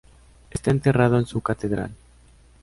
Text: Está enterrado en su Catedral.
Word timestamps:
Está 0.49 0.71
enterrado 0.71 1.19
en 1.19 1.27
su 1.27 1.41
Catedral. 1.41 1.91